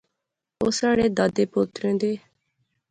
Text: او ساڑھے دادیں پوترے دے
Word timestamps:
او 0.59 0.67
ساڑھے 0.79 1.05
دادیں 1.17 1.47
پوترے 1.53 1.91
دے 2.01 2.11